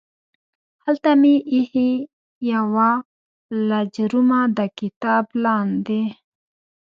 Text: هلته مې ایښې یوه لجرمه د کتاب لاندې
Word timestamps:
هلته 0.83 1.09
مې 1.21 1.35
ایښې 1.51 1.89
یوه 2.53 2.91
لجرمه 3.69 4.41
د 4.57 4.59
کتاب 4.79 5.25
لاندې 5.43 6.03